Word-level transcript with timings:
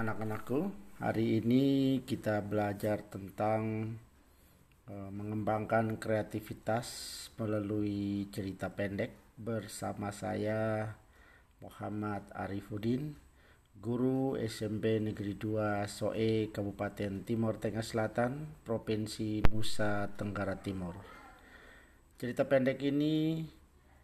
anak-anakku. 0.00 0.72
Hari 0.96 1.44
ini 1.44 1.64
kita 2.08 2.40
belajar 2.40 3.04
tentang 3.04 3.92
uh, 4.88 5.10
mengembangkan 5.12 6.00
kreativitas 6.00 6.88
melalui 7.36 8.24
cerita 8.32 8.72
pendek 8.72 9.12
bersama 9.36 10.08
saya 10.08 10.88
Muhammad 11.60 12.24
Arifuddin, 12.32 13.12
guru 13.76 14.40
SMP 14.40 15.04
Negeri 15.04 15.36
2 15.36 15.84
Soe 15.84 16.48
Kabupaten 16.48 17.20
Timur 17.20 17.60
Tengah 17.60 17.84
Selatan, 17.84 18.48
Provinsi 18.64 19.44
Nusa 19.52 20.08
Tenggara 20.16 20.56
Timur. 20.64 20.96
Cerita 22.16 22.48
pendek 22.48 22.80
ini 22.80 23.44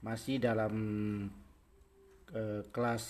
masih 0.04 0.44
dalam 0.44 0.76
kelas 2.74 3.04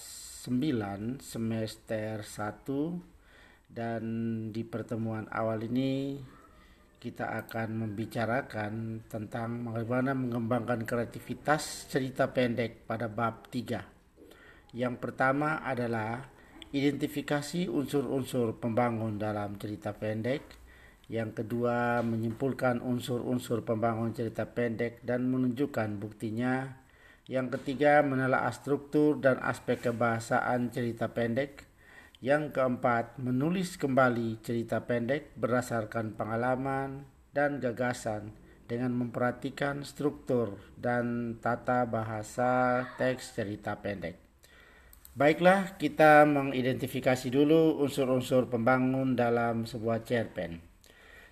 9 0.45 1.25
semester 1.25 2.21
1 2.21 3.73
dan 3.73 4.03
di 4.53 4.63
pertemuan 4.63 5.25
awal 5.33 5.65
ini 5.65 6.21
kita 7.01 7.39
akan 7.45 7.87
membicarakan 7.87 9.05
tentang 9.09 9.69
bagaimana 9.69 10.17
mengembangkan 10.17 10.85
kreativitas 10.85 11.87
cerita 11.93 12.29
pendek 12.33 12.89
pada 12.89 13.07
bab 13.07 13.49
3. 13.53 14.75
Yang 14.77 14.95
pertama 15.01 15.65
adalah 15.65 16.29
identifikasi 16.75 17.71
unsur-unsur 17.71 18.59
pembangun 18.59 19.17
dalam 19.17 19.57
cerita 19.57 19.95
pendek. 19.95 20.43
Yang 21.07 21.45
kedua, 21.45 22.03
menyimpulkan 22.03 22.83
unsur-unsur 22.83 23.63
pembangun 23.63 24.11
cerita 24.11 24.43
pendek 24.51 25.07
dan 25.07 25.31
menunjukkan 25.31 26.03
buktinya 26.03 26.86
yang 27.27 27.51
ketiga, 27.51 28.07
menelaah 28.07 28.55
struktur 28.55 29.19
dan 29.19 29.43
aspek 29.43 29.91
kebahasaan 29.91 30.71
cerita 30.71 31.11
pendek. 31.11 31.67
Yang 32.23 32.55
keempat, 32.55 33.19
menulis 33.19 33.75
kembali 33.75 34.41
cerita 34.47 34.87
pendek 34.87 35.35
berdasarkan 35.35 36.15
pengalaman 36.15 37.03
dan 37.35 37.59
gagasan 37.59 38.31
dengan 38.71 38.95
memperhatikan 38.95 39.83
struktur 39.83 40.59
dan 40.79 41.37
tata 41.43 41.87
bahasa 41.87 42.83
teks 42.95 43.35
cerita 43.35 43.75
pendek. 43.79 44.19
Baiklah, 45.19 45.75
kita 45.81 46.23
mengidentifikasi 46.29 47.27
dulu 47.33 47.83
unsur-unsur 47.83 48.47
pembangun 48.47 49.19
dalam 49.19 49.67
sebuah 49.67 50.07
cerpen. 50.07 50.63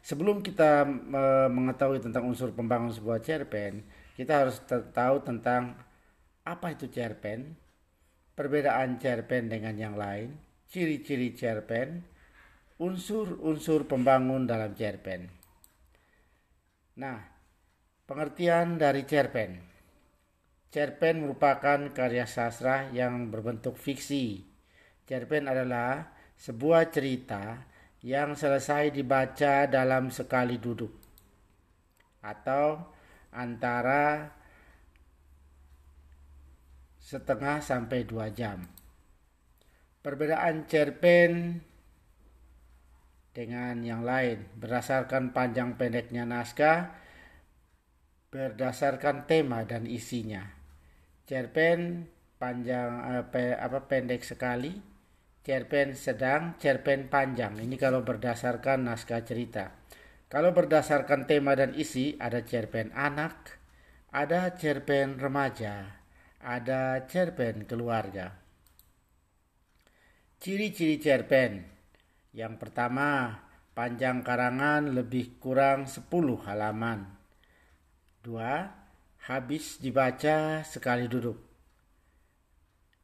Sebelum 0.05 0.43
kita 0.43 0.85
mengetahui 1.49 2.01
tentang 2.03 2.29
unsur 2.29 2.53
pembangun 2.53 2.93
sebuah 2.93 3.25
cerpen, 3.25 4.04
kita 4.15 4.47
harus 4.47 4.63
tahu 4.67 5.27
tentang 5.27 5.75
apa 6.47 6.67
itu 6.71 6.87
cerpen, 6.87 7.59
perbedaan 8.39 8.99
cerpen 9.03 9.51
dengan 9.51 9.75
yang 9.75 9.95
lain, 9.99 10.39
ciri-ciri 10.71 11.35
cerpen, 11.35 12.07
unsur-unsur 12.79 13.87
pembangun 13.91 14.47
dalam 14.47 14.75
cerpen. 14.75 15.31
Nah, 16.99 17.19
pengertian 18.07 18.79
dari 18.79 19.03
cerpen. 19.03 19.59
Cerpen 20.71 21.23
merupakan 21.23 21.91
karya 21.95 22.27
sastra 22.27 22.91
yang 22.91 23.31
berbentuk 23.31 23.79
fiksi. 23.79 24.43
Cerpen 25.07 25.47
adalah 25.47 26.11
sebuah 26.35 26.91
cerita 26.91 27.63
yang 28.03 28.35
selesai 28.35 28.91
dibaca 28.91 29.65
dalam 29.71 30.11
sekali 30.11 30.59
duduk 30.61 30.93
atau 32.25 32.81
antara 33.35 34.31
setengah 37.03 37.61
sampai 37.61 38.07
dua 38.09 38.33
jam. 38.33 38.65
Perbedaan 40.01 40.65
cerpen 40.71 41.61
dengan 43.35 43.83
yang 43.83 44.07
lain 44.07 44.47
berdasarkan 44.57 45.35
panjang 45.35 45.75
pendeknya 45.75 46.23
naskah 46.23 47.05
berdasarkan 48.35 49.31
tema 49.31 49.63
dan 49.63 49.87
isinya. 49.87 50.43
Cerpen 51.23 52.11
panjang 52.35 53.23
apa 53.31 53.79
pendek 53.87 54.27
sekali, 54.27 54.75
cerpen 55.47 55.95
sedang, 55.95 56.59
cerpen 56.59 57.07
panjang. 57.07 57.63
Ini 57.63 57.79
kalau 57.79 58.03
berdasarkan 58.03 58.91
naskah 58.91 59.23
cerita. 59.23 59.71
Kalau 60.33 60.51
berdasarkan 60.51 61.29
tema 61.29 61.55
dan 61.55 61.77
isi, 61.77 62.19
ada 62.19 62.43
cerpen 62.43 62.91
anak, 62.97 63.61
ada 64.11 64.55
cerpen 64.55 65.19
remaja, 65.21 66.01
ada 66.43 67.03
cerpen 67.07 67.67
keluarga. 67.69 68.35
Ciri-ciri 70.45 71.01
cerpen. 71.01 71.65
Yang 72.35 72.55
pertama, 72.61 73.41
panjang 73.73 74.21
karangan 74.21 74.93
lebih 74.93 75.41
kurang 75.41 75.87
10 75.89 76.05
halaman. 76.45 77.17
Dua, 78.21 78.69
habis 79.25 79.81
dibaca 79.81 80.61
sekali 80.67 81.09
duduk. 81.09 81.41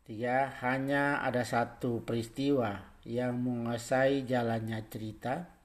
Tiga, 0.04 0.50
hanya 0.66 1.22
ada 1.22 1.46
satu 1.46 2.02
peristiwa 2.02 2.98
yang 3.06 3.40
menguasai 3.40 4.26
jalannya 4.26 4.82
cerita. 4.90 5.59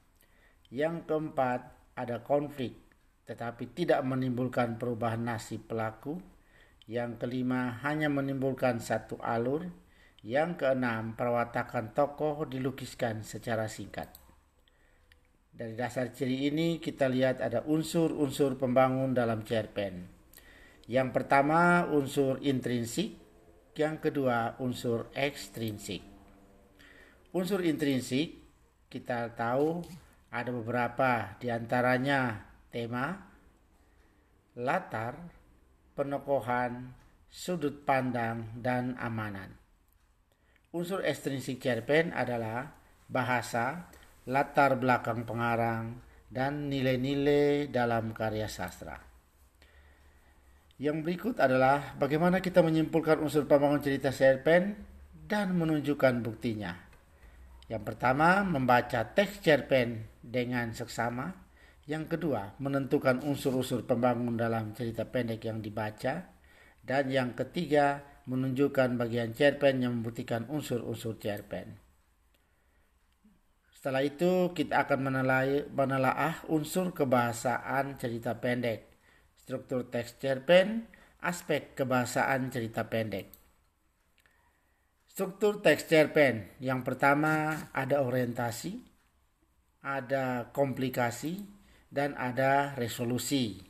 Yang 0.75 1.07
keempat, 1.07 1.61
ada 1.95 2.19
konflik 2.19 2.85
tetapi 3.25 3.73
tidak 3.73 4.05
menimbulkan 4.05 4.77
perubahan 4.77 5.25
nasib 5.25 5.65
pelaku. 5.65 6.21
Yang 6.85 7.25
kelima, 7.25 7.81
hanya 7.81 8.05
menimbulkan 8.05 8.77
satu 8.77 9.17
alur. 9.17 9.65
Yang 10.21 10.65
keenam, 10.65 11.17
perwatakan 11.17 11.93
tokoh 11.93 12.45
dilukiskan 12.45 13.25
secara 13.25 13.69
singkat. 13.69 14.09
Dari 15.55 15.73
dasar 15.77 16.13
ciri 16.13 16.49
ini 16.49 16.81
kita 16.81 17.07
lihat 17.09 17.41
ada 17.41 17.61
unsur-unsur 17.65 18.57
pembangun 18.57 19.13
dalam 19.13 19.45
cerpen. 19.45 20.05
Yang 20.85 21.09
pertama 21.13 21.89
unsur 21.89 22.41
intrinsik, 22.41 23.17
yang 23.73 23.97
kedua 23.97 24.59
unsur 24.61 25.09
ekstrinsik. 25.13 26.01
Unsur 27.33 27.65
intrinsik 27.65 28.37
kita 28.89 29.33
tahu 29.33 29.81
ada 30.35 30.51
beberapa 30.51 31.39
di 31.39 31.47
antaranya 31.47 32.43
tema, 32.67 33.15
latar, 34.59 35.15
penokohan, 35.95 36.91
sudut 37.31 37.87
pandang, 37.87 38.51
dan 38.59 38.99
amanan. 38.99 39.55
Unsur 40.75 41.07
ekstrinsik 41.07 41.63
cerpen 41.63 42.11
adalah 42.11 42.75
bahasa, 43.07 43.87
latar 44.27 44.75
belakang 44.75 45.23
pengarang, 45.23 46.03
dan 46.27 46.67
nilai-nilai 46.67 47.71
dalam 47.71 48.11
karya 48.11 48.51
sastra. 48.51 48.99
Yang 50.75 50.97
berikut 51.07 51.35
adalah 51.39 51.95
bagaimana 51.95 52.43
kita 52.43 52.59
menyimpulkan 52.59 53.23
unsur 53.23 53.47
pembangun 53.47 53.79
cerita 53.79 54.11
cerpen 54.11 54.75
dan 55.15 55.55
menunjukkan 55.55 56.19
buktinya. 56.19 56.84
Yang 57.65 57.83
pertama, 57.93 58.45
membaca 58.45 59.01
teks 59.17 59.41
cerpen 59.41 60.05
dengan 60.21 60.69
seksama. 60.69 61.33
Yang 61.89 62.17
kedua, 62.17 62.53
menentukan 62.61 63.25
unsur-unsur 63.25 63.89
pembangun 63.89 64.37
dalam 64.37 64.73
cerita 64.77 65.05
pendek 65.05 65.41
yang 65.45 65.65
dibaca. 65.65 66.29
Dan 66.85 67.09
yang 67.09 67.33
ketiga, 67.33 68.05
menunjukkan 68.29 68.97
bagian 68.97 69.33
cerpen 69.33 69.81
yang 69.81 69.97
membuktikan 70.01 70.45
unsur-unsur 70.49 71.17
cerpen. 71.17 71.77
Setelah 73.73 74.01
itu, 74.01 74.49
kita 74.57 74.85
akan 74.85 75.13
menelaah 75.73 76.41
unsur 76.49 76.89
kebahasaan 76.89 78.01
cerita 78.01 78.41
pendek, 78.41 78.89
struktur 79.37 79.85
teks 79.89 80.17
cerpen, 80.17 80.89
aspek 81.21 81.77
kebahasaan 81.77 82.49
cerita 82.49 82.89
pendek. 82.89 83.29
Struktur 85.15 85.63
teks 85.63 85.87
cerpen 85.87 86.43
yang 86.59 86.83
pertama 86.83 87.55
ada 87.71 88.03
orientasi, 88.03 88.83
ada 89.79 90.51
komplikasi, 90.51 91.39
dan 91.87 92.11
ada 92.19 92.75
resolusi. 92.75 93.63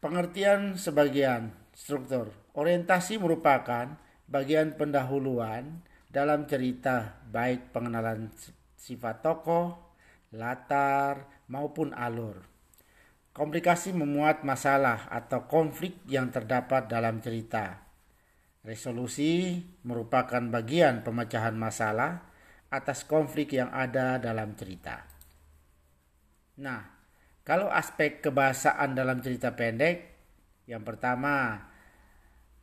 Pengertian 0.00 0.80
sebagian 0.80 1.52
struktur 1.76 2.32
orientasi 2.56 3.20
merupakan 3.20 3.92
bagian 4.24 4.80
pendahuluan 4.80 5.84
dalam 6.08 6.48
cerita 6.48 7.20
baik 7.28 7.76
pengenalan 7.76 8.32
sifat 8.72 9.20
tokoh, 9.20 9.76
latar, 10.32 11.28
maupun 11.52 11.92
alur. 11.92 12.40
Komplikasi 13.36 13.92
memuat 13.92 14.48
masalah 14.48 15.12
atau 15.12 15.44
konflik 15.44 16.00
yang 16.08 16.32
terdapat 16.32 16.88
dalam 16.88 17.20
cerita 17.20 17.85
Resolusi 18.66 19.62
merupakan 19.86 20.42
bagian 20.42 21.06
pemecahan 21.06 21.54
masalah 21.54 22.26
atas 22.66 23.06
konflik 23.06 23.54
yang 23.54 23.70
ada 23.70 24.18
dalam 24.18 24.58
cerita. 24.58 25.06
Nah, 26.58 26.82
kalau 27.46 27.70
aspek 27.70 28.18
kebahasaan 28.18 28.98
dalam 28.98 29.22
cerita 29.22 29.54
pendek, 29.54 30.18
yang 30.66 30.82
pertama 30.82 31.62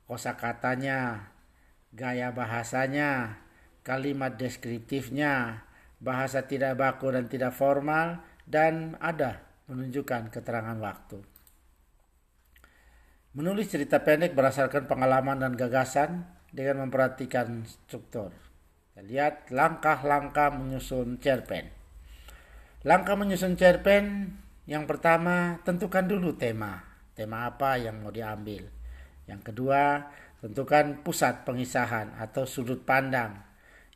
kosakatanya, 0.04 1.32
gaya 1.96 2.36
bahasanya, 2.36 3.40
kalimat 3.88 4.36
deskriptifnya, 4.36 5.64
bahasa 6.04 6.44
tidak 6.44 6.76
baku 6.84 7.16
dan 7.16 7.32
tidak 7.32 7.56
formal, 7.56 8.20
dan 8.44 9.00
ada 9.00 9.40
menunjukkan 9.72 10.36
keterangan 10.36 10.76
waktu. 10.84 11.33
Menulis 13.34 13.66
cerita 13.66 14.06
pendek 14.06 14.38
berdasarkan 14.38 14.86
pengalaman 14.86 15.42
dan 15.42 15.58
gagasan 15.58 16.30
dengan 16.54 16.86
memperhatikan 16.86 17.66
struktur. 17.66 18.30
Kita 18.94 19.02
lihat 19.02 19.50
langkah-langkah 19.50 20.54
menyusun 20.54 21.18
cerpen. 21.18 21.74
Langkah 22.86 23.18
menyusun 23.18 23.58
cerpen 23.58 24.38
yang 24.70 24.86
pertama 24.86 25.58
tentukan 25.66 26.06
dulu 26.06 26.38
tema. 26.38 26.86
Tema 27.18 27.50
apa 27.50 27.74
yang 27.82 28.06
mau 28.06 28.14
diambil. 28.14 28.70
Yang 29.26 29.50
kedua, 29.50 30.14
tentukan 30.38 31.02
pusat 31.02 31.42
pengisahan 31.42 32.14
atau 32.22 32.46
sudut 32.46 32.86
pandang. 32.86 33.42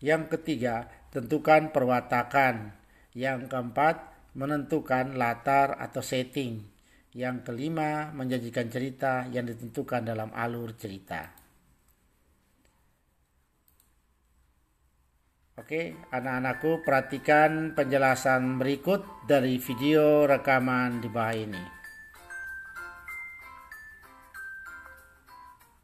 Yang 0.01 0.33
ketiga, 0.33 0.89
tentukan 1.13 1.69
perwatakan. 1.69 2.73
Yang 3.13 3.53
keempat, 3.53 4.01
menentukan 4.33 5.13
latar 5.13 5.77
atau 5.77 6.01
setting. 6.01 6.76
Yang 7.17 7.49
kelima, 7.49 8.13
menjanjikan 8.13 8.69
cerita 8.69 9.25
yang 9.33 9.49
ditentukan 9.49 10.05
dalam 10.05 10.29
alur 10.37 10.77
cerita. 10.77 11.33
Oke, 15.57 15.97
anak-anakku 16.13 16.85
perhatikan 16.85 17.73
penjelasan 17.73 18.61
berikut 18.61 19.25
dari 19.25 19.57
video 19.57 20.29
rekaman 20.29 21.01
di 21.01 21.09
bawah 21.09 21.33
ini. 21.33 21.76